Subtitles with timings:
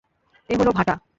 [0.49, 0.93] এ হলো ভাটা।